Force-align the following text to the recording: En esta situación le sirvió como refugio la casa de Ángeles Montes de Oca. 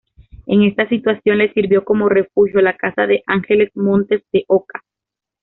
En 0.47 0.63
esta 0.63 0.89
situación 0.89 1.37
le 1.37 1.53
sirvió 1.53 1.85
como 1.85 2.09
refugio 2.09 2.59
la 2.61 2.75
casa 2.75 3.05
de 3.05 3.21
Ángeles 3.27 3.69
Montes 3.75 4.23
de 4.33 4.45
Oca. 4.47 4.83